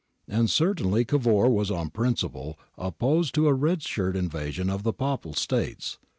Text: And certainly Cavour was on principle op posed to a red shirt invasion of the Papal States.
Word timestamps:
And 0.27 0.49
certainly 0.49 1.05
Cavour 1.05 1.47
was 1.47 1.69
on 1.69 1.91
principle 1.91 2.57
op 2.75 2.97
posed 2.97 3.35
to 3.35 3.45
a 3.47 3.53
red 3.53 3.83
shirt 3.83 4.15
invasion 4.15 4.67
of 4.67 4.81
the 4.81 4.93
Papal 4.93 5.35
States. 5.35 5.99